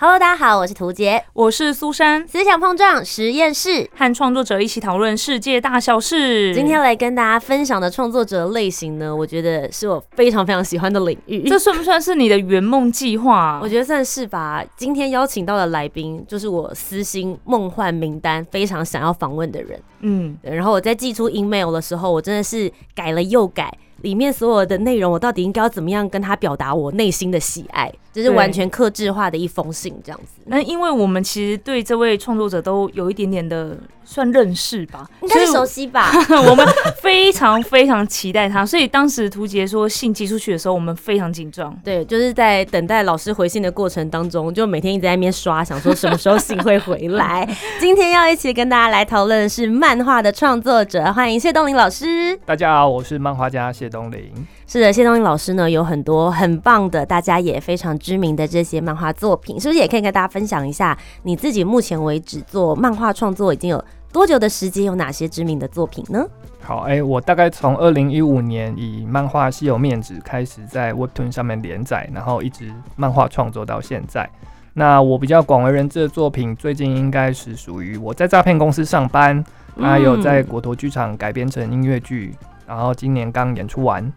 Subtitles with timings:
[0.00, 3.90] Hello，大家好，我是涂杰，我是苏珊，思想碰撞实验室。
[3.96, 6.54] 和创作者一起讨论世界大小事。
[6.54, 11.42] 今天来跟大家分享的创作者类型呢，我觉得是我非常非常喜欢的领域。
[11.50, 13.58] 这算不算是你的圆梦计划？
[13.60, 14.64] 我觉得算是吧。
[14.76, 19.82] 今天邀请到的来宾，就是我私心梦幻名单非常想要访问的人。
[20.02, 30.40] 嗯，然后我在寄出 email 的时候，我真的是改了又改，里面所有的内容，我到底应该要怎么样跟他表达我内心的喜爱，就是完全克制化的一封信这样子。
[30.46, 36.12] 那因为我们其实对这位创作者都有一点点的算认识吧，应该是熟悉吧？
[36.48, 36.66] 我们
[37.02, 41.76] 非常非常期待他，所以当时图杰说信寄出去的时候，我们非常紧张。
[41.84, 47.46] 对，就是在等待老师回信的过程当中，就每天一直在那边刷，想说什么时候信会回来。
[47.80, 52.36] 今天要一起跟大家来讨论的是漫画的创作者，欢迎谢东林老师。
[52.46, 54.32] 大家好，我是漫画家谢东林。
[54.66, 66.24] 是的，谢东林老师呢有很多很棒的，大家也非常知名的这些漫画作品，是不是也可以跟大家分享一下你自己目前为止做漫画创作已经有多久的时间，有哪些知名的作品呢？
[66.60, 74.28] 好，哎、我大概从二零一五年以漫画《稀有面子》开始在 Webtoon 上面连载，然后一直漫画创作到现在。
[74.74, 79.42] 那我比较广为人知的作品，最近应该是属于我在诈骗公司上班，
[79.80, 82.34] 还有在果陀剧场改编成音乐剧，
[82.68, 84.12] 然后今年刚演出完。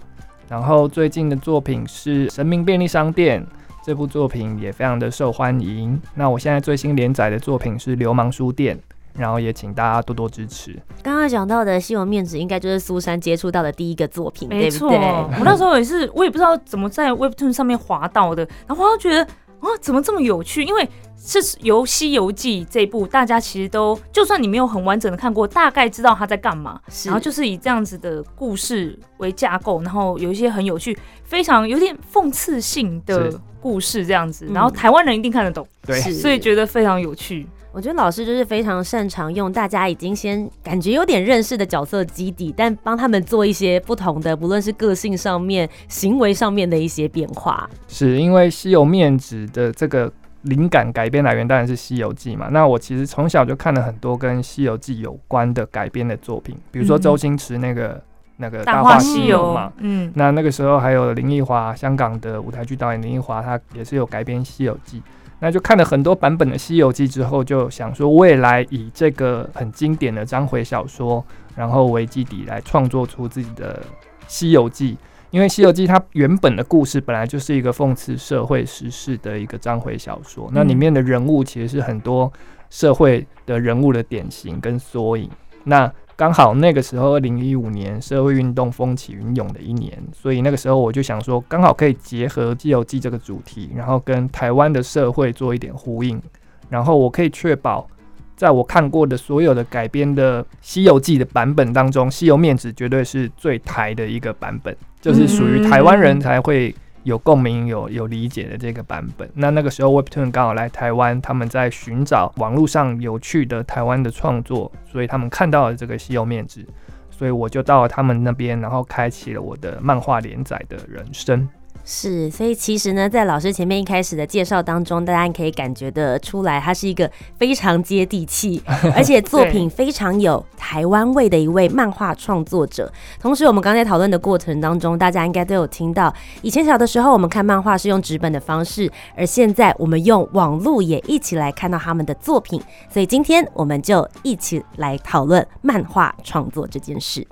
[0.47, 3.41] 然后最近的作品是《神明便利商店》，
[3.85, 5.99] 这部作品也非常的受欢迎。
[6.13, 8.75] 那我现在最新连载的作品是《流氓书店》，
[9.13, 10.77] 然后也请大家多多支持。
[11.02, 15.39] 刚刚讲到的《西游面子》，应该就是苏珊接触到的第一个作品，没错，对不对？
[15.39, 19.25] 我那时候也是，我也不知道怎么在 Webtoon 上面滑到的，然后我就觉得
[19.61, 20.63] 哇，怎么这么有趣？
[20.63, 26.81] 因为是由《西游记》这一部，大家其实都，就算你没有很完整的看过，大概知道他在干嘛。
[27.05, 37.47] 然后就是以这样子的故事为架构，然后有一些很有趣、非常有点讽刺性的故事这样子，嗯然后台湾人一定看得懂，对，所以觉得非常有趣。
[37.74, 47.70] 我觉得老师就是非常擅长用大家已经先感觉有点认识的角色基底，但帮他们做一些不同的，不论是个性上面、行为上面的一些变化。
[47.88, 50.12] 是因为《西游面纸》的这个
[50.42, 52.50] 灵感改编来源当然是《西游记》嘛。
[52.52, 58.03] 那我其实从小就看了很多跟《西游记》有关的改编的作品，比如说嗯周星驰那个、
[58.36, 59.72] 那个《大话西游嘛。
[59.78, 65.00] 嗯，那那个时候还有林奕华，香港的舞台剧导演林奕华，他也是有改编《西游记》。
[65.41, 71.25] 那就看了很多版本的《西游记》之后，就想说未来以这个很经典的章回小说，
[71.56, 73.84] 然后为基底来创作出自己的
[74.28, 74.94] 《西游记》。
[75.31, 82.31] 因为《西游记》它原本的故事本来就是一个讽刺社会时事的一个章回小说，那里面的人物其实是很多
[82.69, 85.28] 社会的人物的典型跟缩影。
[85.63, 85.91] 那
[86.22, 96.22] 刚好那个时候，二零一五年社会运动风起云涌的一年，所以那个时候我就想说，刚好可以结合《西游记》这个主题，然后跟台湾的社会做一点呼应，
[96.70, 97.88] 然后我可以确保，
[98.36, 109.29] 在我看过的所有的改编的《西游记》的版本当中，《西游面子》绝对是最台的一个版本，就是属于台湾人才会有共鸣、有有理解的这个版本。
[109.34, 116.61] 那那个时候 Webtoon 刚好来台湾，他们在寻找网络上有趣的台湾的创作，所以他们看到了这个《西游面纸》，
[117.09, 121.47] 所以我就到了他们那边，然后开启了我的漫画连载的人生。
[121.84, 128.62] 是，所以其实呢，在老师前面一开始的介绍当中，大家可以感觉得出来，他是一个非常接地气，
[128.96, 132.91] 而且作品非常有台湾味的一位漫画创作者。
[133.20, 142.62] 同时，我们刚才讨论的过程当中，大家应该都有听到，以前小的时候我们看漫画是用纸本的方式，而现在我们用网络也一起来看到他们的作品。
[142.90, 147.28] 所以今天我们就一起来讨论漫画创作这件事。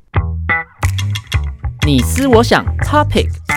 [1.85, 3.48] 你思我想，Topic。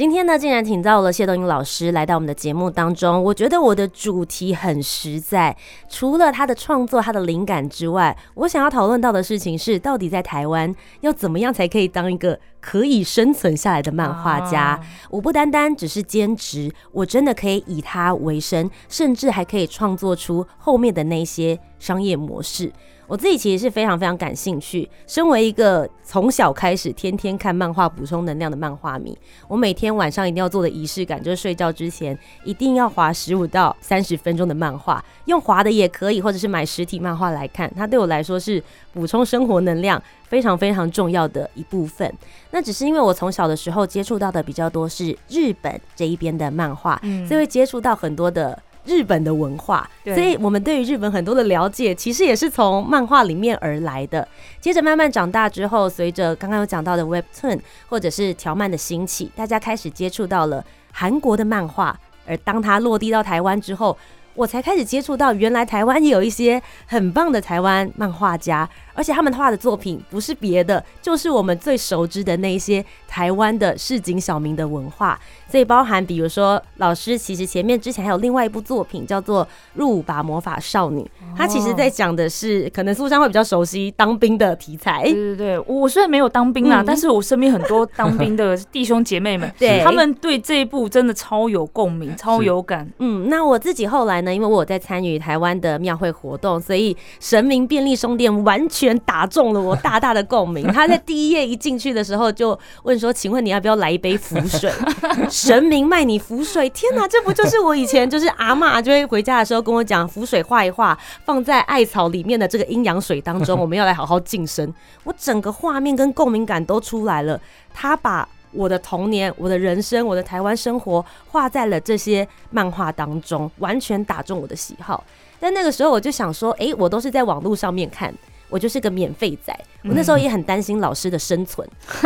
[0.00, 3.22] 今天呢，竟然请到了谢东英老师来到我们的节目当中。
[3.22, 5.54] 我觉得我的主题很实在，
[5.90, 14.68] 除了他的创作、他的灵感之外，我想要讨论到的事情是，到底在台湾要怎么样才可以当一个可以生存下来的漫画家。
[14.68, 14.80] 啊
[15.10, 22.72] 我不单单只是兼职，我真的可以以它为生，甚至还可以创作出后面的那些商业模式。
[23.08, 24.88] 我自己其实是非常非常感兴趣。
[25.04, 29.18] 身为一个从小开始天天看漫画补充能量的漫画迷，
[29.48, 37.68] 我每天晚上一定要做的仪式感就是睡觉之前一定要划十五到三十分钟的漫画，用划的也可以，或者是买实体漫画来看。
[37.74, 38.62] 它对我来说是
[38.92, 42.08] 补充生活能量非常非常重要的一部分。
[42.52, 48.56] 那只是因为我从小的时候接触到的比较多是日本这一边的漫画，嗯所以会接触到很多的
[48.90, 54.26] 日本的文化，所以我们对于日本很多的了解，其实也是从漫画里面而来的。
[54.60, 61.96] 接着慢慢长大之后，随着刚刚有讲到的 Webtoon 或者是条漫的兴起，大家开始接触到了韩国的漫画，
[62.26, 63.96] 而当它落地到台湾之后，
[64.34, 75.18] 我才开始接触到，原来台湾也有一些很棒的台湾漫画家，而且他们画的作品不是别的，就是我们最熟知的那一些台湾的市井小民的文化。
[75.48, 79.44] 所以包含比如说，老师其实前面之前还有另外一部作品叫做
[79.74, 81.02] 《入伍吧魔法少女》，
[81.36, 85.12] 它其实在讲的是可能苏珊会比较熟悉当兵的题材对。
[85.12, 92.88] 对对，我虽然没有当兵啦，嗯但是我身边很多当兵的弟兄姐妹们，对他们对这一部真的超有共鸣，超有感。
[92.98, 100.66] 嗯，那我自己后来呢，因为我有在参与台湾的庙会活动，所以神明便利商店完全打中了我大大的共鸣。
[100.72, 104.72] 他在第一页一进去的时候就问说：“请问你要不要来一杯符水？”
[105.30, 114.72] 神明卖你符水，天哪，这不就是我以前就是阿嬷就会回家的时候跟我讲，符水画一画，放在艾草里面的这个阴阳水当中，我们要来好好净身。
[115.04, 117.40] 我整个画面跟共鸣感都出来了。
[117.72, 125.02] 他把我的童年、我的人生、我的台湾生活画在了这些漫画当中，完全打中我的喜好。
[125.38, 128.12] 但那个时候我就想说，诶，我都是在网络上面看，
[128.50, 129.58] 我就是个免费仔。
[129.84, 131.66] 我那时候也很担心老师的生存，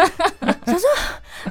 [0.65, 0.89] 想说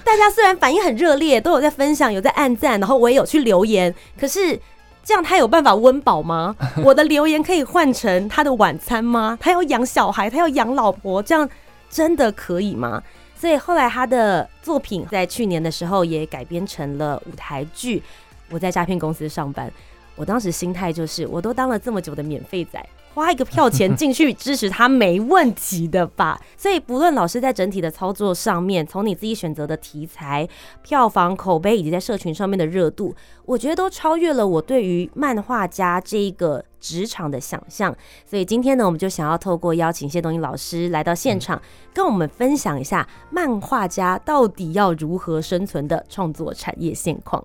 [0.05, 4.59] 大家虽然反应很热烈，都有在分享，有在按赞，然后我也有去留言，可是。
[5.05, 6.55] 这样他有办法温饱吗？
[6.81, 9.37] 我的留言可以换成他的晚餐吗？
[9.37, 11.49] 他要养小孩，他要养老婆，这样
[11.89, 13.03] 真的可以吗？
[13.37, 18.01] 所以后来他的作品在去年的时候也改编成了舞台剧。
[18.49, 19.69] 我在诈骗公司上班，
[20.15, 22.79] 我当时心态就是，我都当了这么久的免费仔，
[23.15, 26.39] 花一个票钱进去支持他没问题的吧。
[26.55, 30.47] 所以不论老师在整体的操作上面，从你自己选择的题材、
[30.83, 33.15] 票房口碑以及在社群上面的热度，
[33.45, 37.95] 我觉得都超越了我对于漫画家这一个职场的想象。
[38.23, 41.59] 所以今天呢，我们就想要透过邀请谢东英老师来到现场，
[41.91, 47.43] 跟我们分享一下漫画家到底要如何生存的创作产业现况。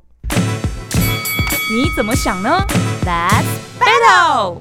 [1.70, 2.64] 你怎么想呢
[3.04, 4.56] Let's？Battle，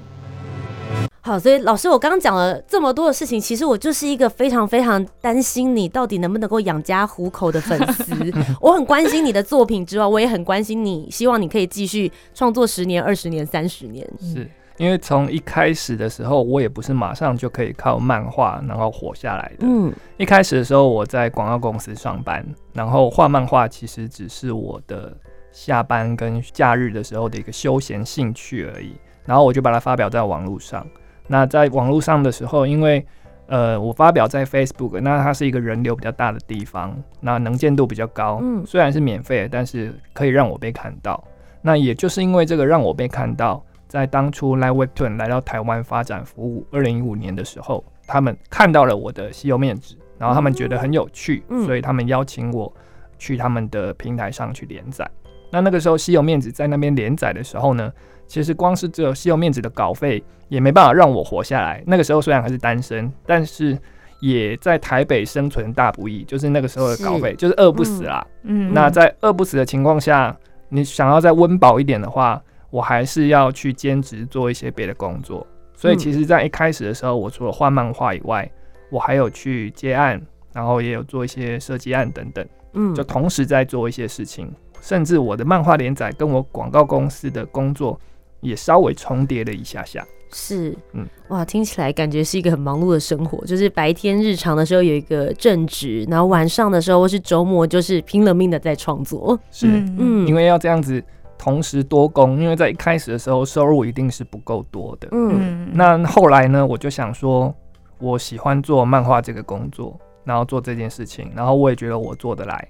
[1.22, 8.14] 好，所以老师，我刚刚讲了这么多的事情，其实我就是一个非常非常担心你到底能不能够养家糊口的粉丝。
[8.60, 14.06] 我很关心你的作品之外，我也很关心你，希望你可以继续创作十年、二十年、三十年。
[14.20, 14.46] 是
[14.76, 19.66] 因为从一开始的时候，我也不是马上就可以靠漫画然后活下来的。
[19.66, 25.16] 嗯一开始的时候，我在广告公司上班，然后画漫画其实只是我的
[25.58, 28.94] 下班跟假日的时候的一个休闲兴趣而已。
[29.26, 30.86] 然后我就把它发表在网络上。
[31.26, 33.04] 那在网络上的时候，因为
[33.48, 38.40] 呃我发表在 Facebook，那它是一个人流比较大的地方，那能见度比较高。
[38.42, 41.22] 嗯虽然是免费的，但是可以让我被看到。
[41.64, 52.72] 那也就是因为这个让我被看到，在当初 Live Webtoon 来到台湾发展服务，二零一五年的时候，他们看到了我的西游面纸，然后他们觉得很有趣，嗯所以他们邀请我
[53.18, 55.10] 去他们的平台上去连载。
[55.52, 57.92] 那那个时候稀有面子在那边连载的时候呢，
[58.28, 61.84] 其实光是只有稀有面子的稿费也没办法让我活下来。
[61.88, 63.78] 那个时候虽然还是单身，但是
[64.20, 68.26] 也在台北生存大不易，就是那个时候的稿费就是饿不死啦。
[68.44, 70.36] 嗯那在饿不死的情况下，
[70.70, 75.46] 你想要再温饱一点的话，我还是要去兼职做一些别的工作。
[75.74, 78.50] 所以嗯其实，在一开始的时候，我除了画漫画以外，
[78.90, 80.20] 我还有去接案，
[80.52, 84.52] 然后也有做一些设计案等等，嗯就同时在做一些事情。
[84.88, 88.00] 甚至我的漫画连载跟我广告公司的工作
[88.40, 90.02] 也稍微重叠了一下下。
[90.32, 91.06] 是，嗯。
[91.28, 99.38] 哇，听起来感觉是一个很忙碌的生活，就是白天日常的时候有一个正职，然后晚上的时候或是周末就是拼了命的在创作。
[99.52, 99.68] 是，
[99.98, 100.26] 嗯。
[100.26, 101.04] 因为要这样子
[101.38, 105.10] 同时多工，因为在一开始的时候收入一定是不够多的。
[105.12, 105.70] 嗯。
[105.74, 107.54] 那后来呢，我就想说，
[108.00, 112.68] 我喜欢做漫画这个工作，然后做这件事情，然后我也觉得我做得来，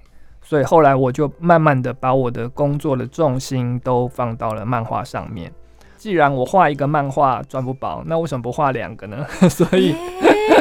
[0.48, 5.52] 所以后来我就慢慢的把我的工作的重心都放到了漫画上面。
[5.98, 9.26] 既然我画一个漫画赚不饱，那为什么不画两个呢？
[9.50, 9.94] 所以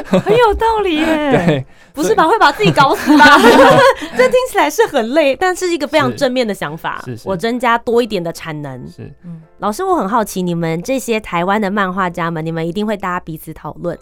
[0.03, 1.05] 很有道理耶。
[1.31, 1.65] 对，
[1.95, 2.27] 不是吧？
[2.27, 3.37] 会把自己搞死吧？
[4.17, 7.01] 这听起来是很累，但是一个非常正面的想法。
[7.05, 8.85] 是是我增加多一点的产能。
[8.89, 9.09] 是
[9.59, 13.97] 老师，我很好奇，你们这些台湾的漫画家们，你们一定会大家彼此讨论，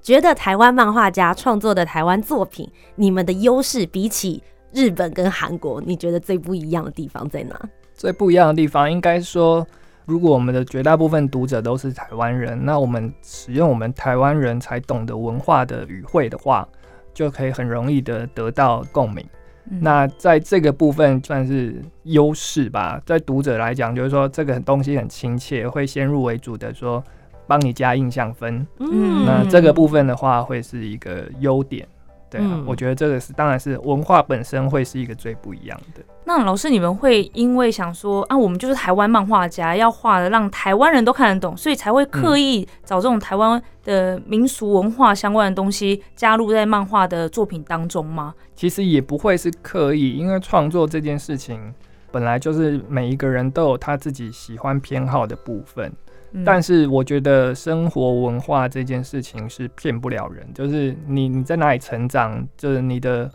[0.00, 4.42] 觉得台湾漫画家创作的台湾作品，你们的优势比起
[4.72, 7.58] 日本跟韩国，你觉得最不一样的地方在哪？
[7.94, 9.66] 最不一样的地方，应该说，
[10.04, 16.68] 如果我们的绝大部分读者都是台湾人，那我们使用我们台湾人才懂得文化的语汇的话，
[17.12, 19.24] 就可以很容易的得到共鸣。
[19.70, 27.04] 嗯那在这个部分算是优势吧，在读者来讲，就是说这个东西很亲切，会先入为主的说
[27.46, 28.66] 帮你加印象分。
[28.78, 31.86] 嗯那这个部分的话，会是一个优点。
[32.30, 36.02] 对啊，嗯我觉得这个是，当然是文化本身会是一个最不一样的。
[36.24, 48.34] 那老师，你们会因为想说啊，我们就是台湾漫画家，要画的让台湾人都看得懂，所以才会刻意找这种台湾的民俗文化相关的东西加入在漫画的作品当中吗？
[48.54, 51.72] 其实也不会是刻意，因为创作这件事情
[52.10, 55.90] 本来就是每一个人都有他自己喜欢偏好的部分。
[56.32, 63.30] 嗯但是我觉得生活文化这件事情是骗不了人，就是你你在哪里成长，就是你的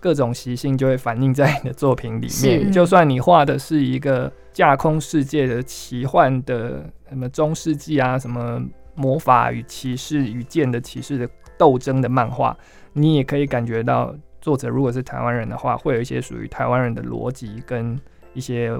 [0.00, 2.72] 各种习性就会反映在你的作品里面。
[2.72, 8.60] 就算你画的是一个架空世界的奇幻的什么中世纪啊，什么
[8.94, 12.56] 魔法与骑士与剑的骑士的斗争的漫画，
[12.92, 17.96] 你也可以感觉到作者如果是台湾人的话，会有一些属于台湾人的逻辑跟
[18.34, 18.76] 一些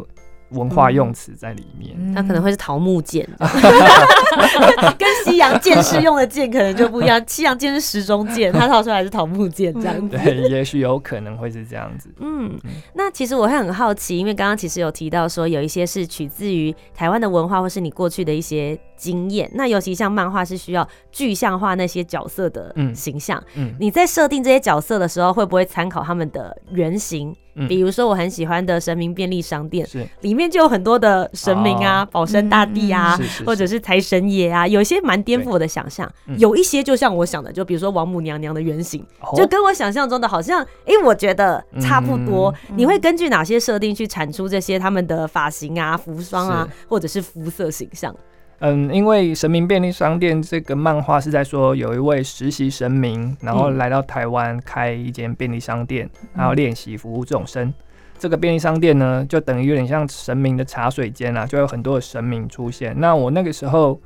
[0.54, 1.94] 文化用词在里面。
[1.98, 3.26] 嗯它可能会是桃木剑，
[4.98, 7.22] 跟西洋剑士用的剑可能就不一样。
[7.26, 10.16] 西洋剑是时钟剑，它套出来是桃木剑这样子。
[10.18, 12.10] 对，也许有可能会是这样子。
[12.20, 12.52] 嗯，
[12.94, 19.50] 那其实我会很好奇，因为刚刚其实有提到说有一些是取自于台湾的文化，或是你过去的一些经验。
[19.54, 22.94] 那尤其像漫画是需要具象化那些角色的嗯。
[22.94, 23.74] 形象，嗯。
[23.80, 27.34] 你在设定这些角色的时候，会不会参考他们的原型？
[27.54, 27.66] 嗯。
[27.66, 30.06] 比如说我很喜欢的神明便利商店，是。
[30.20, 32.08] 里面就有很多的神明啊，哦。
[32.12, 36.38] 保生大帝啊，或者是财神爷啊，有一些蛮颠覆我的想象，嗯。
[36.38, 39.36] 有一些就像我想的，就比如说王母娘娘的原型，哦。
[39.36, 42.54] 就跟我想象中的好像，诶，我觉得差不多。
[42.68, 42.76] 嗯。
[42.76, 48.14] 你会根据哪些设定去产出这些他们的发型啊、服装啊，或者是肤色形象？
[48.64, 57.74] 嗯，因为神明便利商店这个漫画是在说有一位实习神明，然后嗯来到台湾开一间便利商店，然后练习服务众生。
[58.16, 62.94] 这个便利商店呢，就等于有点像神明的茶水间啊，就有很多的神明出现。
[63.00, 64.00] 那我那个时候，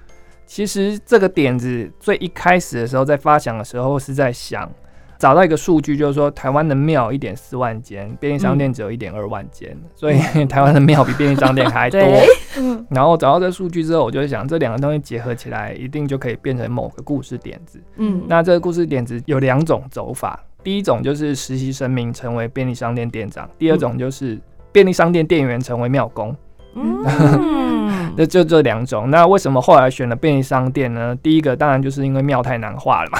[0.46, 4.66] 其实这个点子最一开始的时候，在发想的时候是在想，
[5.18, 12.00] 找到一个数据，就是说台湾的庙一点四万间，便利商店只有一点二万间，所以 台湾的庙比便利商店还多。
[12.58, 17.80] 嗯然后找到这数据之后，我就会想这两个东西结合起来，一定就可以变成某个故事点子。
[17.96, 24.38] 嗯，那这个故事点子有两种走法，第一种就是实习生名成为便利商店店长，第二种就是
[24.72, 26.34] 便利商店店员成为庙工。
[26.74, 27.02] 嗯，
[28.16, 29.10] 那就这两种。
[29.10, 31.16] 那为什么后来选了便利商店呢？
[31.22, 33.18] 第一个当然就是因为庙太难画了嘛，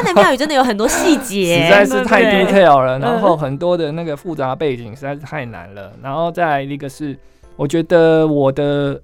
[0.00, 5.92] 台湾的庙宇真的有很多细节， 实在是太 detail 了，嗯然后很多的那个复杂背景实在是太难了。
[6.02, 7.16] 然后再来一个是，
[7.56, 9.00] 我觉得我的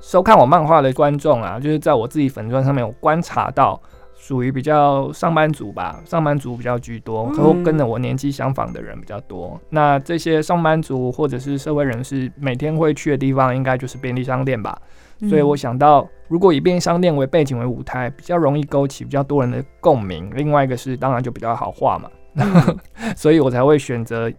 [0.00, 3.80] 收看我漫画的观众啊，就是在我自己粉钻上面，我观察到。
[4.22, 9.58] 属于比较上班族吧，上班族比较居多，然后跟着我年纪相仿的人比较多。
[9.70, 14.78] 那这些上班族或者是社会人士每天会去的地方，应该就是便利商店吧。
[15.28, 20.30] 所以我想到，如果以便利商店为背景为舞台，比较容易勾起比较多人的共鸣。
[20.34, 22.10] 另外一个是，当然就比较好画嘛，
[23.16, 24.32] 所以我才会选择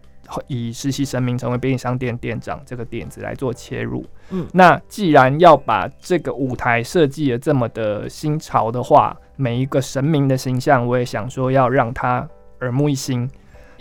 [0.47, 4.05] 以实习神明成为便利商店店长这个点子来做切入。
[4.29, 12.27] 嗯那既然要把这个舞台设计的这么的新潮的话，每一个神明的形象，我也想说要让他
[12.61, 13.29] 耳目一新。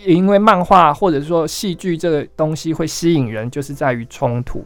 [0.04, 4.64] 因为漫画或者说戏剧这个东西会吸引人，就是在于冲突。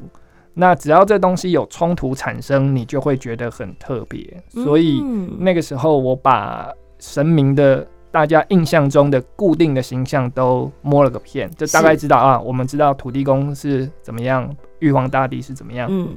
[0.54, 4.42] 那只要这东西有冲突产生，你就会觉得很特别。
[4.50, 15.88] 所以嗯那个时候，我把神明的大家印象中的固定的形象都摸了个遍，就大概知道啊，我们知道土地公是怎么样，玉皇大帝是怎么样。
[15.90, 16.16] 嗯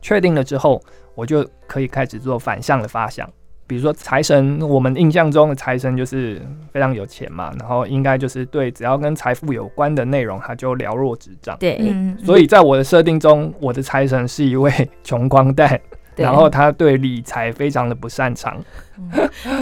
[0.00, 0.80] 确定了之后，
[1.16, 3.28] 我就可以开始做反向的发想。
[3.68, 6.40] 比如说财神，我们印象中的财神就是
[6.72, 11.56] 非常有钱嘛，然后应该就是对只要跟财富有关的内容，他就了若指掌。
[11.60, 14.72] 对，嗯，所以在我的设定中，我的财神是一位
[15.04, 15.80] 穷光蛋，对
[16.24, 18.56] 然后他对理财非常的不擅长。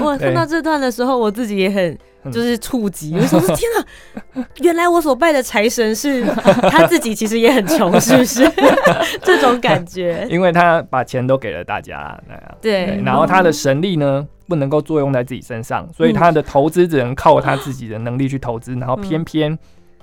[0.02, 2.32] 我看 到这段的时候，我自己也很嗯。
[2.32, 6.24] 就是触及，我想说天啊， 原来我所拜的财神是
[6.70, 8.44] 他自己，其实也很穷，是不是？
[9.22, 12.42] 这种感觉，因为他把钱都给了大家，那样。
[12.60, 19.56] 对，对，然后他的神力呢，不能够作用在自己身上，所以他的投资只能靠他自己的能力去投资，然后偏偏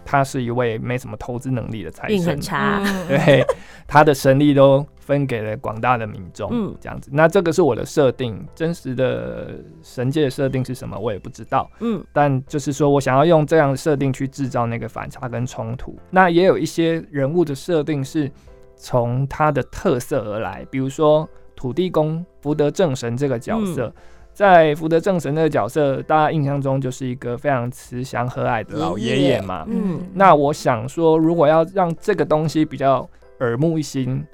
[0.06, 2.16] 他是一位没什么投资能力的财神。
[2.16, 3.46] 运很，差，嗯对，
[3.86, 7.10] 他的神力都分给了广大的民众，嗯这样子。
[7.14, 9.50] 那这个是我的设定，真实的
[9.84, 11.70] 神界的设定是什么，我也不知道。
[11.82, 15.96] 嗯但就是说我想要用这样的设定去制造那个反差跟冲突。
[16.10, 18.32] 那也有一些人物的设定是
[18.76, 23.88] 从他的特色而来，比如说土地公福德正神这个角色。
[23.88, 23.94] 嗯
[24.34, 29.64] 在福德正神这个角色，大家印象中就是一个非常慈祥和蔼的老爷爷嘛。
[29.70, 33.08] 嗯那我想说，如果要让这个东西比较
[33.42, 34.26] 耳目一新，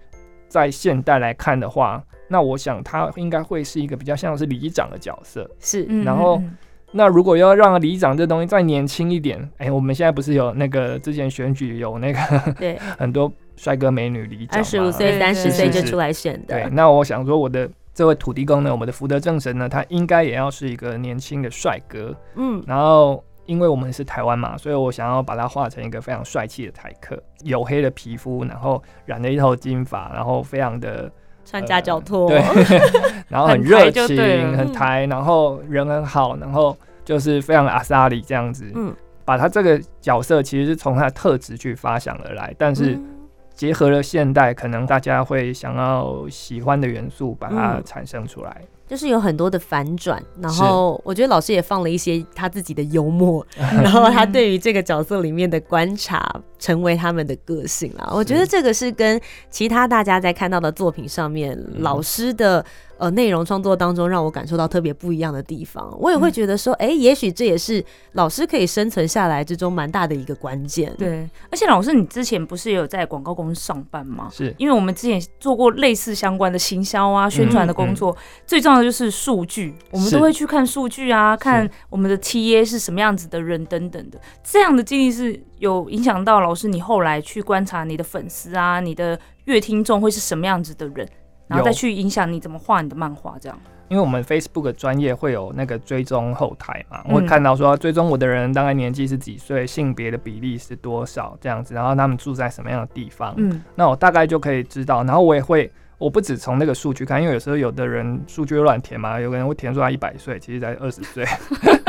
[0.49, 5.49] 在现代来看的话，那我想他应该会是一个比较像是里长的角色。
[5.59, 5.85] 是。
[5.87, 6.57] 嗯然后嗯
[6.91, 12.19] 那如果要让里长这东西再年轻一点，哎、我们现在不是有那个之前选举有那个
[12.57, 22.15] 对， 很多帅哥美女里长二十五嘛岁、对三十岁就出来选对，那我想说，我的这位土地公呢，我们的福德正神呢，他应该也要是一个年轻的帅哥。
[22.35, 22.63] 嗯。
[22.65, 31.11] 然后，因为我们是台湾嘛，所以我想要把它画成一个非常帅气的台客，黝黑的皮肤，然后染了一头金发，然后非常的
[31.43, 32.39] 穿夹脚拖，对，
[33.27, 38.71] 然后很很热情很台，然后人很好，然后就是非常的阿萨里这样子。
[38.75, 43.15] 嗯，把他这个角色其实是从他的特质去发想而来，但是嗯。
[43.59, 47.83] 结合了现代可能大家会想要喜欢的元素，把它嗯。
[47.83, 48.61] 产生出来。
[48.89, 58.09] 就是有很多的反转，然后我觉得老师也放了一些他自己的幽默， 然嗯后他对于这个角色里面的观察，成为他们的个性啦。
[58.11, 61.83] 我觉得这个是跟其他大家在看到的作品上面，嗯。
[61.83, 62.65] 老师的
[62.99, 65.91] 呃内容创作当中，让我感受到特别不一样的地方。
[65.99, 70.93] 我也会觉得说，哎、也许这也是老师可以生存下来之中蛮大的一个关键。
[70.97, 74.29] 对，而且老师，你之前不是也有在广告公司上班吗？
[74.31, 78.15] 是因为我们之前做过类似相关的行销啊、宣传的工作，
[78.45, 84.19] 最重要的就是数据，我们都会去看数据啊，看我们的 TA 是什么样子的人等等的。
[84.43, 91.07] 这样的经历是有影响到老师你后来去观察你的粉丝啊、你的乐听众会是什么样子的人，
[91.49, 93.59] 然后再去影响你怎么画你的漫画，这样。
[93.89, 105.03] 因为我们 Facebook 的专业会有那个追踪后台嘛，会看到说追踪我的人大概年纪是几岁，性别的比例是多少这样子，然后他们住在什么样的地方，嗯，那我大概就可以知道。
[105.03, 111.25] 然后我也会，我不止从那个数据看，因为有时候有的人数据乱填嘛，有个人会填出他一百岁，其实才二十岁，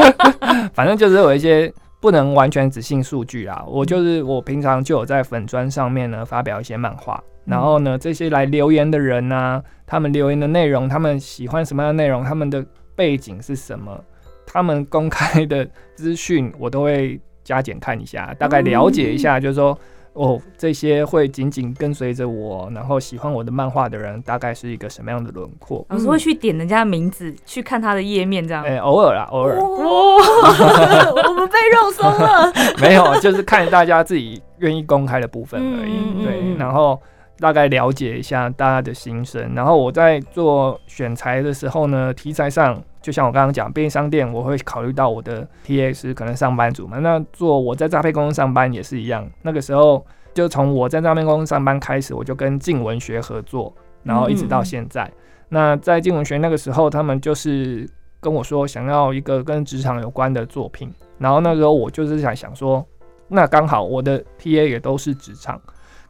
[0.73, 1.71] 反正就是有一些
[2.01, 3.63] 不能完全只信数据啦。
[3.69, 13.99] 我就是我平常就有在粉砖上面呢发表一些漫画，然后呢这些来留言的人呢、他们留言的内容，他们喜欢什么样的内容，他们的背景是什么，
[14.47, 19.79] 他们公开的资讯我都会加减看一下，大概了解一下，就是说。
[20.13, 25.87] 哦，这些会紧紧跟随着我，然后喜欢我的漫画的人，大概是一个什么样的轮廓？
[25.89, 28.65] 我是会去点人家的名字，去看他的页面，这样。
[28.65, 32.53] 哎、偶尔啦，偶尔、 我们被肉松了。
[32.83, 35.93] 没有，就是看大家自己愿意公开的部分而已。
[35.93, 37.01] 嗯嗯对，嗯然后
[37.41, 39.55] 大概了解一下大家的心声。
[39.55, 46.99] 然后我在做选材的时候呢，题材上，就像我刚刚讲，便利商店，我会考虑到我的 TA 是可能上班族嘛。
[46.99, 55.11] 那做我在诈骗公司上班也是一样，那个时候就从我在诈骗公司上班开始，我就跟静文学合作，然后一直到现在。
[55.49, 57.89] 那在静文学那个时候，他们就是
[58.21, 62.87] 跟我说想要一个跟职场有关的作品，然后那时候我就是想想说，
[63.27, 65.61] 那刚好我的 TA 也都是职场，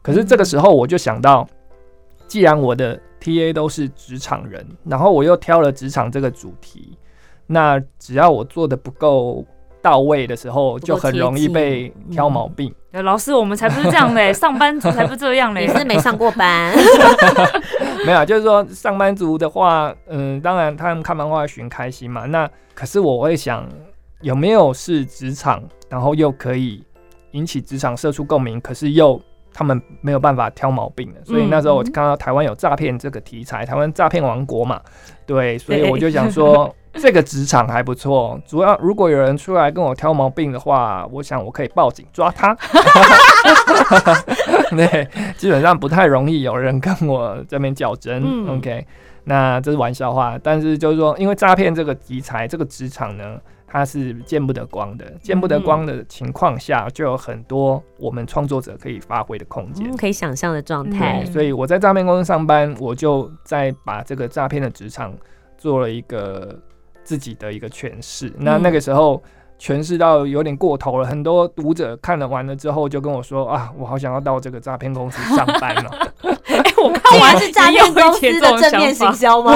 [0.01, 1.47] 可是这个时候我就想到，
[2.27, 6.97] 既然我的 TA 都是职场人，然后我又挑了职场这个主题，
[7.47, 9.45] 那只要我做的不够
[9.81, 12.73] 到位的时候，就很容易被挑毛病。
[12.91, 15.73] 呃老师，我们才不是这样嘞， 上班族才不是这样嘞你。
[15.73, 16.75] 是没上过班，
[18.05, 22.25] 没有，就是说上班族的话，嗯，当然他们看漫画寻开心嘛。
[22.25, 23.65] 那可是我会想，
[24.19, 26.83] 有没有是职场，然后又可以
[27.31, 29.21] 引起职场社畜共鸣，可是又
[29.53, 31.23] 他们没有办法挑毛病的。
[31.23, 34.81] 所以那时候我看到台湾有诈骗这个题材，台湾诈骗王国嘛，
[35.25, 36.73] 对， 所以我就想说。
[36.95, 42.53] 这个职场还不错，主要如果有人出来跟我挑毛病的话，我想我可以报警抓他。
[44.75, 48.21] 对，基本上不太容易有人跟我这边较真。
[48.21, 48.85] 嗯 OK，
[49.23, 53.39] 那这是玩笑话，但是就是说，因为诈骗这个题材，这个职场呢，
[53.71, 59.89] 它是见不得光的，见不得光的情况下，就有很多我们创作者可以发挥的空间。
[59.89, 61.31] 嗯可以想象的状态嗯。
[61.31, 65.13] 所以我在诈骗公司上班，我就在把这个诈骗的职场
[65.57, 66.59] 做了一个
[67.03, 68.33] 自己的一个诠释。
[68.37, 69.23] 那那个时候
[69.57, 76.11] 诠释到有点过头了，很多读者看了完了之后就跟我说啊，我好想要到这个诈骗公司上班哦。
[76.51, 79.53] 哎、我刚竟然是诈骗公司的正面行销吗？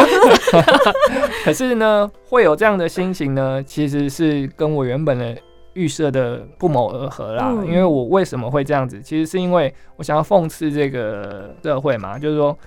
[1.45, 5.37] 可是呢，会有这样的心情呢，其实是跟我原本的
[5.73, 7.51] 预设的不谋而合啦。
[7.51, 12.57] 嗯因为我为什么会这样子，其实是因为我想要讽刺这个社会嘛，就是说，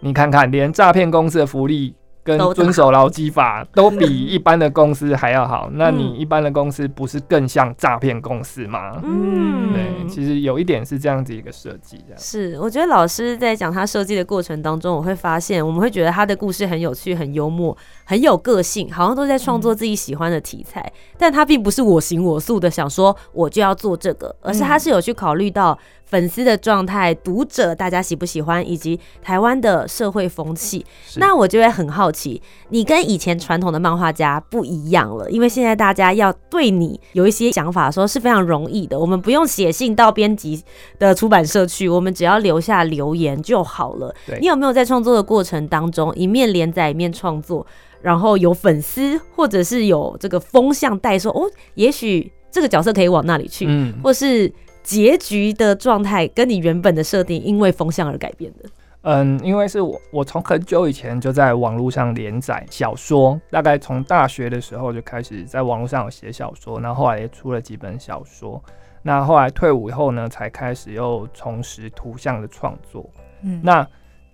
[0.00, 1.94] 你看看，连诈骗公司的福利。
[2.26, 9.00] 跟遵守劳基法都比一般的公司还要好，那你嗯一般的公司不是更像诈骗公司吗？
[9.04, 12.18] 嗯，对，其实有一点是这样子一个设计，这样。
[12.18, 20.92] 是，我觉得老师在讲他设计的过程当中，我会发现，我们会觉得他的故事很有趣、很幽默、很有个性，好像都在创作自己喜欢的题材。
[21.16, 30.86] 但他并不是我行我素的想说我就要做这个，而是他是有去考虑到粉丝的状态、读者大家喜不喜欢，以及台湾的社会风气。
[31.16, 40.62] 那我就会很好奇，你跟以前传统的漫画家不一样了，因为现在大家要对你有一些想法说是非常容易的，我们不用写信到编辑
[40.98, 44.14] 的出版社去，我们只要留下留言就好了。
[44.40, 47.66] 你有没有在创作的过程当中，一面连载一面创作，
[48.00, 54.50] 然后有粉丝或者是有这个风向带说，哦，也许这个角色可以往那里去，嗯，或是
[54.86, 58.70] 结局的状态跟你原本的设定因为风向而改变的？
[59.02, 68.62] 嗯，因为是我我从很久以前就在网络上连载小说，大概从大学的时候就开始在网络上有写小说，然后后来也出了几本小说。
[69.02, 73.08] 那后来退伍以后呢，才开始又重拾图像的创作。
[73.42, 73.86] 嗯那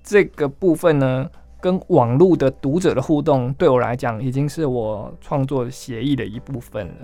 [0.02, 1.28] 这个部分呢，
[1.60, 6.94] 跟网络的读者的互动，对我来讲已经是我创作协议的一部分了。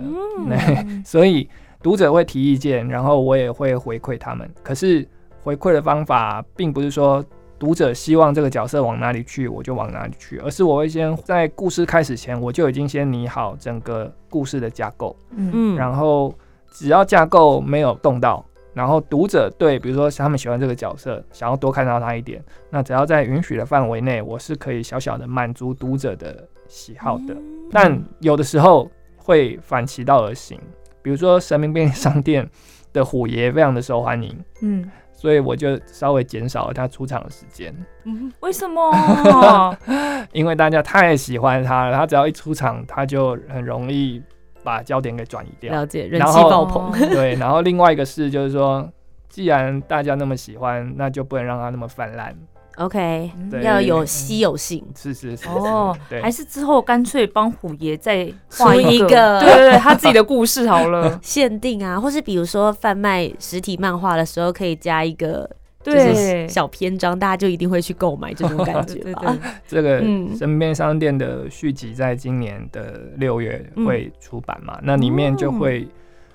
[0.47, 1.47] 嗯， 所以
[1.81, 4.49] 读者会提意见，然后我也会回馈他们。
[4.61, 5.07] 可是
[5.43, 7.23] 回馈的方法，并不是说
[7.57, 16.33] 读者希望这个角色往哪里去，我就往哪里去，而是我会先在故事开始前，我就已经先拟好整个故事的架构，嗯嗯然后
[16.69, 18.45] 只要架构没有动到。
[18.71, 27.35] 然后读者对，比如说他们喜欢这个角色，想要多看到他一点，那只要在允许的范围内，我是可以小小的满足读者的喜好的。
[27.71, 30.57] 但有的时候会反其道而行，
[31.01, 32.47] 比如说神明便利商店
[32.93, 37.73] 的虎爷非常的受欢迎，嗯，所以我就稍微减少了他出场的时间，
[38.05, 39.77] 嗯为什么？
[40.33, 44.21] 因为大家太喜欢他了，他只要一出场，他就很容易
[44.63, 45.73] 把焦点给转移掉。
[45.73, 46.91] 了解，人气爆棚。
[47.09, 48.87] 对，然后另外一个是就是说，
[49.29, 52.35] 既然大家那么喜欢，那就不能让他那么泛滥。
[52.79, 54.83] OK，对要有稀有性。
[54.95, 61.19] 是是是，哦对还，是之后干脆帮虎爷再画出一个，对对对，他自己的故事好了。
[61.21, 65.49] 限定啊，或是比如说贩卖实体漫画的时候，可以加一个
[65.83, 69.37] 就对是小篇章，大家就一定会去购买这种感觉 对对吧。
[69.41, 74.79] 对， 这个嗯身边商店的续集在今年的六月会出版嘛？
[74.83, 75.87] 那里面就会、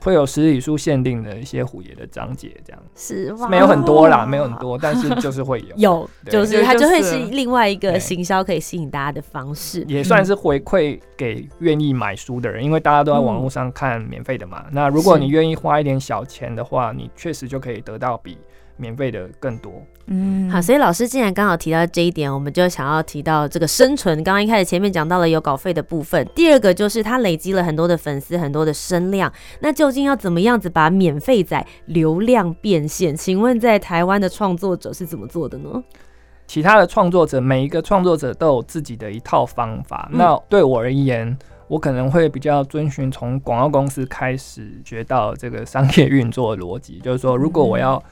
[0.04, 4.54] 会有实体书限定的一些虎爷的章节，这样是哇没有很多啦，没有很。
[4.54, 9.84] 多，但是就是会有， 有，就是它就会是是另外一个行销可以吸引大家的方式。
[9.88, 14.64] 也算是回馈给愿意买书的人，因为大家都在网络上看免费的嘛。
[14.70, 18.38] 那如果你愿意花一点小钱的话，你确实就可以得到比
[18.76, 19.72] 免费的更多。
[20.06, 24.22] 嗯好，所以老师既然刚好提到这一点，我们就想要提到这个生存。
[24.22, 29.32] 刚刚一开始前面讲到了有稿费的部分，第二个就是它累积了很多的粉丝，很多的声量。
[29.60, 33.16] 那究竟要怎么样子把免费仔流量变现？
[33.16, 35.82] 请问在台湾的创作者是怎么做的呢？
[36.46, 40.10] 其他的创作者，每一个创作者都有自己的一套方法。
[40.12, 41.34] 嗯那对我而言，
[41.66, 48.02] 我可能会比较遵循从广告公司开始学到这个商业运作的逻辑，就是说，如果我要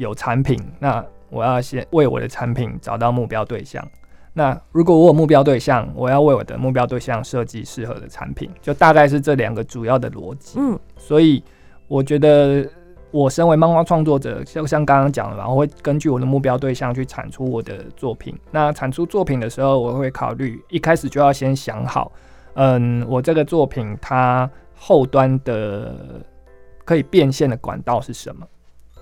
[0.00, 3.86] 有产品，那我要先为我的产品找到目标对象。
[4.32, 10.58] 那如果我有目标对象，我要为我的目标对象设计适合的产品，就大概是这两个主要的逻辑。
[10.58, 11.44] 嗯，所以
[11.86, 12.66] 我觉得，
[13.10, 18.34] 我身为漫画创作者，就像刚刚讲的嘛，我会根据我的目标对象去产出我的作品。
[18.50, 22.10] 那产出作品的时候，我会考虑一开始就要先想好，
[22.54, 26.24] 嗯，我这个作品它后端的
[26.84, 28.46] 可以变现的管道是什么，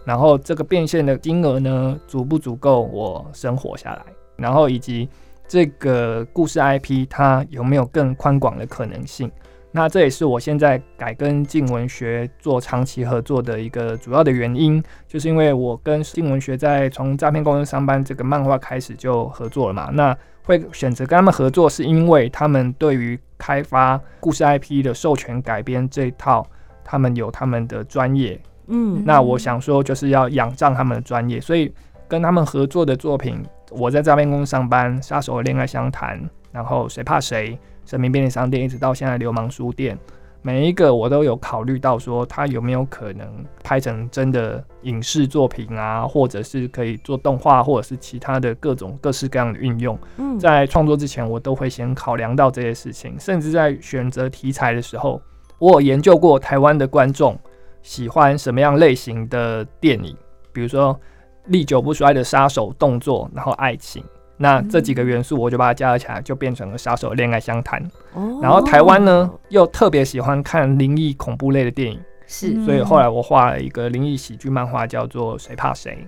[0.08, 4.02] 然后这个变现的金额呢，足不足够我生活下来，
[4.36, 5.06] 然后以及
[5.46, 9.30] 这个故事 IP 它有没有更宽广的可能性。
[9.70, 19.90] 那这也是我现在改跟静文学做长期合作的一个主要的原因，就是因为我跟静文学在从诈骗公司上班这个漫画开始就合作了嘛。
[19.92, 26.46] 那会选择跟他们合作，是因为他们对于开发故事 IP 的授权改编这一套，
[26.82, 28.40] 他们有他们的专业。
[28.68, 31.72] 嗯，那我想说，就是要仰仗他们的专业，所以
[32.07, 36.18] 跟他们合作的作品，我在诈骗公司上班，《杀手的恋爱相谈》，
[36.52, 37.59] 然后谁怕谁。
[37.85, 39.98] 神明便利商店，一直到现在流氓书店，
[40.42, 43.26] 每一个我都有考虑到说，他有没有可能
[43.64, 49.98] 拍成真的影视作品啊，或者是可以做动画，或者是其他的各种各式各样的运用。
[50.18, 55.18] 嗯，在创作之前，我都会先考量到这些事情，甚至在选择题材的时候，
[55.59, 57.38] 我有研究过台湾的观众
[57.82, 60.16] 喜欢什么样类型的电影，
[60.52, 60.98] 比如说
[61.46, 64.04] 历久不衰的杀手动作，然后爱情。
[64.40, 67.82] 那这几个元素，我就把它加了起来，就变成了杀手恋爱相谈。
[68.14, 75.98] 哦然后台湾呢，又特别喜欢看灵异恐怖类的电影，是嗯所以后来我画了一个灵异喜剧漫画，叫做《谁怕谁》。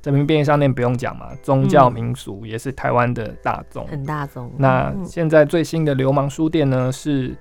[0.00, 3.84] 这名便利商店不用讲嘛，宗教民俗也是台湾的大众。
[3.88, 4.52] 很大众。
[4.56, 7.34] 那嗯现在最新的流氓书店呢，是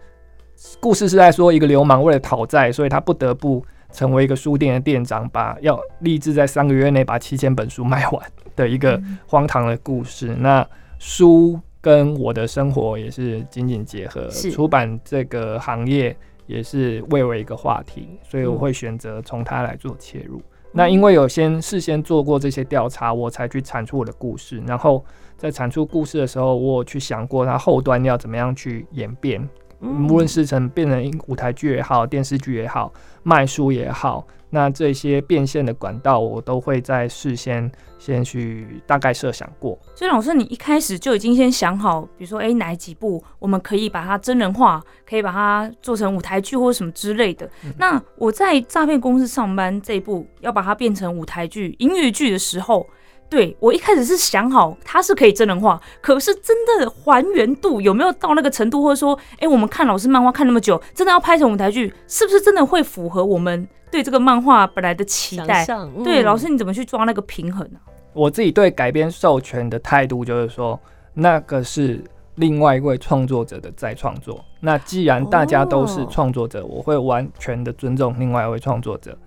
[0.80, 10.36] 故事是在说一个流氓为了讨债，所以他不得不成为一个书店的店长，把要立志在三个月内把七千本书卖完的一个荒唐的故事。
[10.40, 10.66] 那
[11.00, 16.16] 书跟我的生活也是紧紧结合，出版这个行业
[16.48, 20.42] 也是为我一个话题，所以我会选择从它来做切入。
[20.72, 24.60] 那因为有先事先做过这些调查，我才去产出我的故事。
[24.66, 25.06] 然后
[25.38, 29.48] 在产出故事的时候，我有去想过它后端要怎么样去演变，
[29.84, 32.92] 嗯无论是成变成舞台剧也好，电视剧也好，
[33.22, 37.70] 卖书也好，那这些变现的管道，我都会在事先
[38.00, 39.78] 先去大概设想过。
[39.94, 47.50] 所以老师，你一开始就已经先想好，比如说，哎、哪几部我们可以把它真人化，可以把它做成舞台剧或者什么之类的。
[47.78, 52.88] 那我在诈骗公司上班这一步，要把它变成舞台剧、音乐剧的时候，
[53.34, 65.66] 对我一开始是想好它是可以真人化，可是真的还原度有没有到那个程度，或者说，哎、我们看老师漫画看那么久，真的要拍成舞台剧，是不是真的会符合我们对这个漫画本来的期待？
[66.04, 67.82] 对，嗯老师你怎么去抓那个平衡啊？
[68.14, 70.80] 我自己对改编授权的态度就是说，
[71.16, 72.04] 那个是
[72.36, 74.46] 另外一位创作者的再创作。
[74.60, 79.18] 那既然大家都是哦创作者，我会完全的尊重另外一位创作者。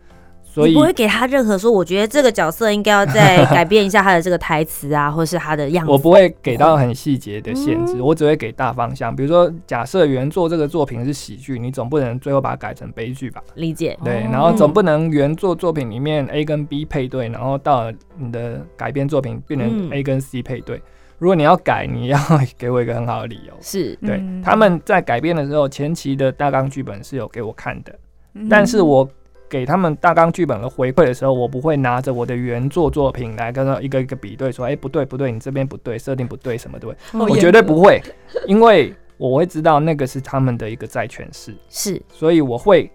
[0.56, 5.92] 所以不会给他任何说，我觉得这个角色应该要再改变一下他的这个台词啊， 或是他的样子。
[5.92, 9.14] 我不会给到很细节的限制，嗯我只会给大方向。
[9.14, 13.42] 比如说，假设原作这个作品是喜剧，你总不能最后把它改成悲剧吧？
[13.54, 13.98] 理解。
[14.02, 20.80] 对，哦然后总不能原作作品里面 A 跟 B 配对，然后到你的改编作品变成嗯 A 跟 C 配对。
[21.18, 22.18] 如果你要改，你要
[22.58, 23.52] 给我一个很好的理由。
[23.60, 27.94] 是对，嗯他们在改编的时候，前期的大纲剧本是有给我看的，
[28.34, 29.08] 嗯但是我
[29.48, 38.02] 给他们大纲剧本的回馈的时候，我不会拿着我的原作作品来跟他一个一个比对，说，哎、不对不对，你这边不对，设定不对，什么对，哦我绝对不会，
[38.46, 42.90] 因为我会知道那个是他们的一个再诠释，是所以我会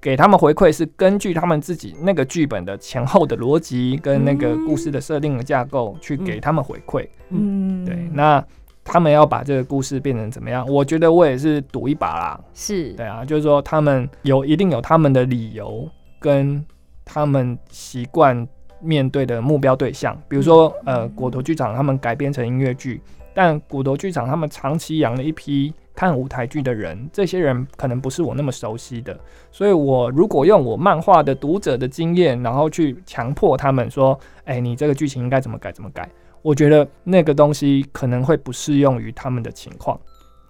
[0.00, 7.06] 给他们回馈是根据他们自己那个剧本的前后的逻辑跟那个故事的设定的架构去给他们回馈。
[7.30, 8.42] 嗯对，那
[8.84, 10.64] 他们要把这个故事变成怎么样？
[10.68, 12.40] 我觉得我也是赌一把啦。
[12.54, 15.88] 是，对啊，就是说他们有一定有他们的理由
[16.18, 16.64] 跟
[17.04, 18.46] 他们习惯
[18.80, 23.00] 面对的目标对象，比如说呃，骨头剧场他们改编成音乐剧，
[23.34, 29.18] 但骨头剧场他们长期养了一批看舞台剧的人，这些人可能不是我那么熟悉的，
[29.50, 36.08] 所以我如果用我漫画的读者的经验，然后去强迫他们说，哎、你这个剧情应该怎么改怎么改，
[36.42, 39.98] 我觉得那个东西可能会不适用于他们的情况。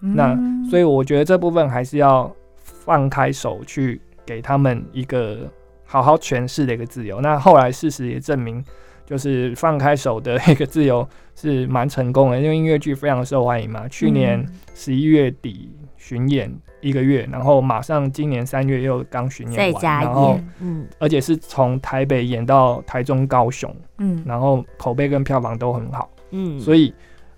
[0.00, 0.68] 那嗯。
[0.68, 5.50] 所以我觉得这部分还是要放开手去给他们一个
[5.84, 7.20] 好好诠释的一个自由。
[7.20, 8.62] 那后来事实也证明，
[9.06, 13.88] 就是放开手的一个自由是蛮成功的，因为音乐剧非常受欢迎嘛。
[13.88, 26.10] 去年嗯十一月底巡演一个月，然后马上今年三月又刚巡演完，然后演，嗯，而且是从台北演到台中、高雄，嗯然后口碑跟票房都很好。
[26.32, 26.92] 嗯，所以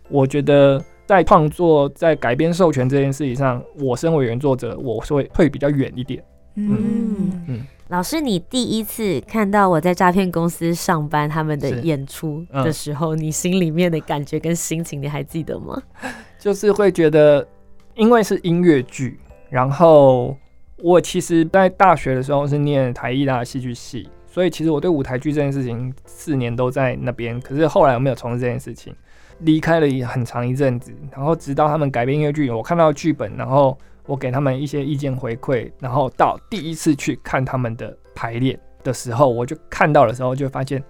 [0.09, 6.22] 我觉得在创作、在改编授权这件事情上，我身为原作者，我是会会比较远一点。
[6.59, 7.42] 嗯。
[7.47, 7.61] 嗯。
[7.88, 12.62] 老师，你第一次看到我在诈骗公司上班他们的演出嗯。
[12.62, 15.81] 的时候，你心里面的感觉跟心情，你还记得吗？
[16.38, 17.47] 就是会觉得，
[17.94, 19.18] 因为是音乐剧，
[19.49, 20.37] 然后
[20.83, 28.94] 我其实在大学的时候是念台艺大的戏剧系，所以其实我对舞台剧这件事情四年都在那边，可是后来我没有从事这件事情，
[29.40, 33.77] 离开了很长一阵子，然后直到他们改编音乐剧，我看到剧本，然后
[34.09, 40.83] 我给他们一些意见回馈，然后到第一次去看他们的排练的时候，我就看到的时候就发现，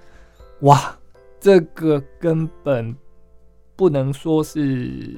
[0.60, 0.96] 哇，
[1.40, 2.94] 这个根本
[3.74, 5.16] 不能说是，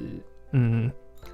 [0.53, 0.91] 嗯，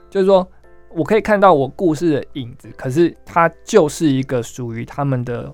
[0.09, 0.45] 就是说
[0.93, 5.53] 我可以看到我故事的影子，可是它就是一个属于他们的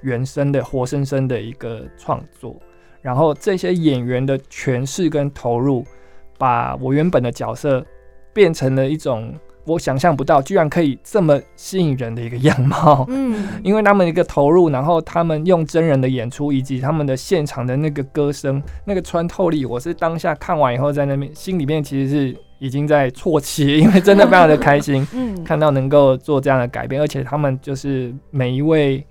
[0.00, 2.58] 原生的、活生生的一个创作。
[3.02, 5.84] 然后这些演员的诠释跟投入，
[6.38, 7.84] 把我原本的角色
[8.32, 9.34] 变成了一种
[9.66, 13.06] 我想象不到，居然可以这么吸引人的一个样貌。
[13.08, 29.04] 嗯， 因为他们一个投入，然后他们用真人的演出，以及他们的现场的那个歌声、那个穿透力，我是当下看完以后，在那边心里面其实是已经在啜泣，因为真的非常的开心， 嗯，看到能够做这样的改变，而且他们就是每一位，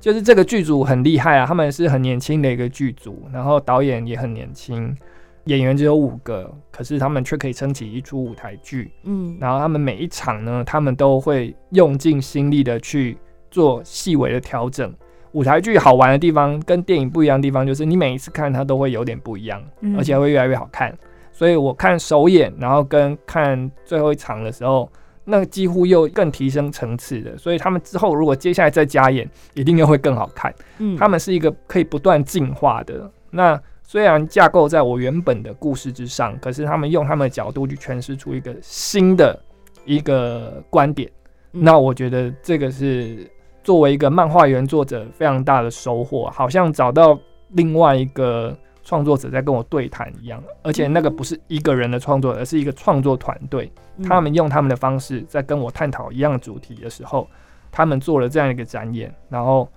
[0.00, 4.94] 就是这个剧组很厉害啊，他们是很年轻的一个剧组，然后导演也很年轻。
[5.44, 8.90] 演员只有五个，可是他们却可以撑起一出舞台剧。
[9.04, 13.18] 嗯，然后他们每一场呢，他们都会用尽心力的去
[13.50, 14.92] 做细微的调整。
[15.32, 20.96] 舞台剧好玩的地方跟电影不一样的地方，就是你每一次看它都会有点不一样，嗯而且会越来越好看。
[21.32, 24.88] 所以我看首演，然后跟看最后一场的时候，
[25.24, 27.36] 那几乎又更提升层次的。
[27.36, 30.54] 所以他们之后如果接下来再加演，一定又会更好看。
[30.78, 33.10] 嗯，他们是一个可以不断进化的。
[33.32, 33.60] 那
[33.94, 39.40] 虽然架构在我原本的故事之上，可是他们用他们的角度去诠释出一个新的
[39.84, 41.08] 一个观点。
[41.52, 43.30] 嗯那我觉得这个是
[43.62, 47.16] 作为一个漫画原作者非常大的收获，好像找到
[47.50, 48.52] 另外一个
[48.82, 50.42] 创作者在跟我对谈一样。
[50.64, 53.70] 而且那个不是一个人的创作，而是一个创作团队。
[53.98, 57.28] 嗯他们用他们的方式在跟我探讨一样主题的时候，
[57.70, 59.68] 他们做了这样一个展演，然后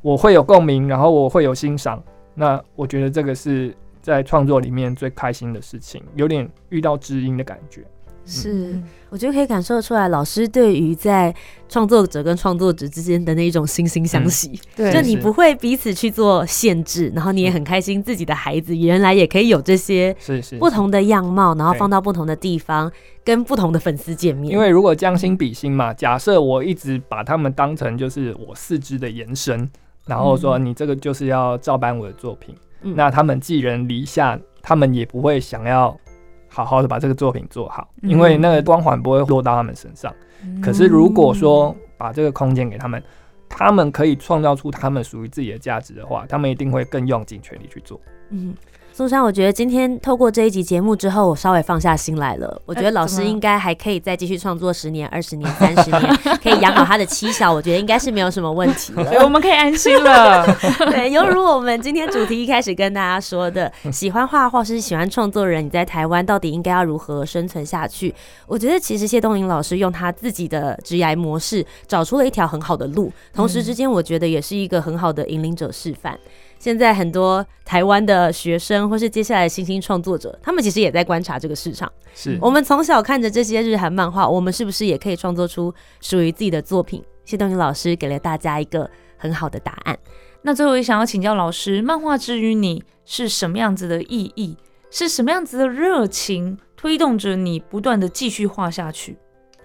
[0.00, 2.00] 我会有共鸣，然后我会有欣赏。
[2.34, 7.82] 那我觉得这个是在创作里面最开心的事情，有点遇到知音的感觉。
[8.26, 11.34] 是，我觉得可以感受出来，老师对于在
[11.68, 22.90] 创作者跟创作者之间的那一种惺惺相惜，对就你不会彼此去做限制，然后你也很开心自己的孩子原来也可以有这些是是不同的样貌，然后放到不同的地方，
[23.22, 24.50] 跟不同的粉丝见面。
[24.50, 29.70] 因为如果将心比心嘛，假设我一直把他们当成就是我四肢的延伸，
[30.06, 32.94] 然后说你这个就是要照搬我的作品，嗯。
[32.96, 35.96] 那他们寄人篱下，他们也不会想要
[36.48, 38.10] 好好的把这个作品做好，嗯。
[38.10, 40.14] 因为那个光环不会落到他们身上。
[40.62, 43.02] 可是如果说把这个空间给他们，
[43.48, 48.00] 他们可以创造出他们属于自己的价值的话，他们一定会更用尽全力去做。
[48.30, 48.54] 嗯，
[48.96, 52.62] 苏珊，我觉得今天透过这一集节目之后，我稍微放下心来了。
[52.64, 56.00] 我觉得老师应该还可以再继续创作十年、二十年、三十年，
[56.40, 59.24] 可以养好他的妻小，我觉得应该是没有什么问题 对，了。
[59.24, 60.46] 我们可以安心了。
[60.92, 68.14] 对，犹如我们今天主题一开始跟大家说的，喜欢画画或是喜欢创作人，你在台湾到底应该要如何生存下去？
[68.46, 76.16] 我觉得其实谢东林老师用他自己的职涯模式，找出了一条很好的路，同时之间我觉得也是一个很好的引领者示范。
[76.64, 81.92] 现在很多台湾的学生或是接下来的新兴创作者，他们其实也在观察这个市场。
[82.14, 87.04] 是我们从小看着这些日韩漫画，我们是不是也可以创作出属于自己的作品？
[87.26, 89.94] 谢东云老师给了大家一个很好的答案。
[90.40, 94.56] 那最后也想要请教老师，漫画之于你是什么样子的意义？
[94.90, 99.18] 是什么样子的热情推动着你不断的继续画下去？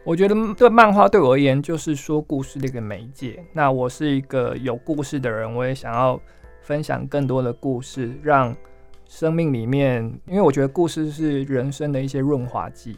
[0.03, 3.41] 我觉得对漫画对我而言就是说故事的一个媒介。
[3.53, 6.19] 那我是一个有故事的人，我也想要
[6.69, 8.55] 分享更多的故事，让
[9.08, 12.95] 生命里面，因为我觉得故事是人生的一些润滑剂。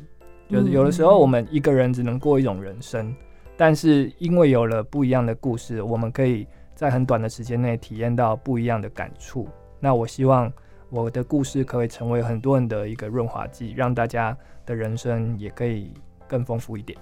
[0.50, 3.16] 就是有的时候我们一个人只能过一种人生，
[3.56, 9.48] 但是因为有了不一样的故事，我们可以在很短的时间内体验到不一样的感触。
[9.80, 10.52] 那我希望
[10.90, 15.94] 我的故事可以成为很多人的一个润滑剂，让大家的人生也可以
[16.28, 17.00] 更丰富一点。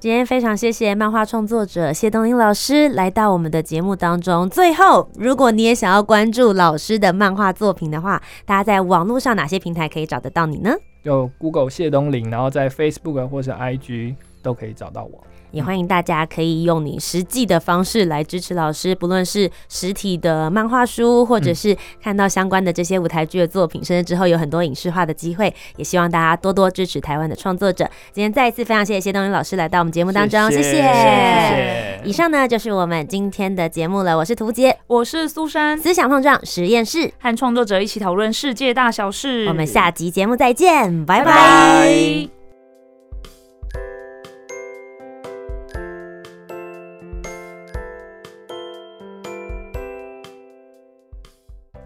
[0.00, 4.48] 今天非常谢谢漫画创作者谢东林老师来到我们的节目当中。
[4.48, 10.74] 最后，如果你也想要关注老师的漫画作品的话，大家在网络上哪些平台可以找得到你呢？
[11.04, 15.22] 就 Google 谢东林，然后在 Facebook 或是 IG 都可以找到我。
[15.52, 27.88] 也欢迎大家可以用你实际的方式来支持老师，不论是实体的漫画书，或者是看到相关的这些舞台剧的作品，甚至之后有很多影视化的机会，也希望大家多多支持台湾的创作者。
[28.12, 30.72] 今天再一次非常谢谢谢东云老师来到我们节目当中，谢谢。
[30.72, 39.46] 谢以上呢就是我们今天的节目了，我是涂杰，我是苏珊，思想碰撞实验室，和创作者一起讨论世界大小事。
[39.48, 41.24] 我们下集节目再见，拜拜。
[41.24, 42.39] 拜拜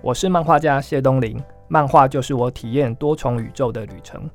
[0.04, 4.28] 我是漫画家谢东林，漫画就是我体验多重宇宙的旅程。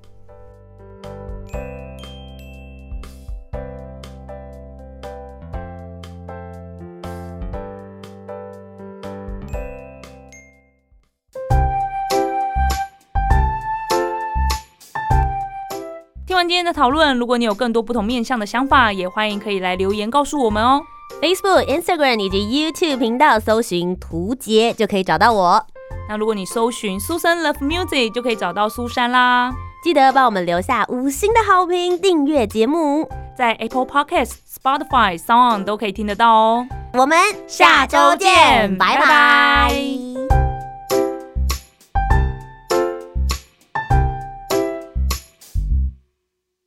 [16.26, 20.82] 听完今天的讨论，如果你有更多不同面向的想法，也欢迎可以来留言告诉我们哦。
[21.22, 25.66] Facebook、Instagram 以及 YouTube 频道搜寻图杰就可以找到我。
[26.08, 29.52] 那如果你搜寻 Susan Love Music，就可以找到苏珊啦。
[29.84, 33.10] 记得帮我们留下五星的好评，订阅节目。
[33.38, 36.68] 在 Apple Podcast、Spotify、Sound 都可以听得到哦。
[36.94, 40.09] 我们下周见，拜拜。